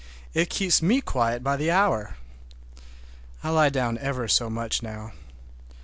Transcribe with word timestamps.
It 0.33 0.49
keeps 0.49 0.81
me 0.81 0.99
quiet 0.99 1.43
by 1.43 1.57
the 1.57 1.69
hour. 1.69 2.15
I 3.43 3.49
lie 3.51 3.69
down 3.69 3.99
ever 3.99 4.27
so 4.27 4.49
much 4.49 4.81
now. 4.81 5.13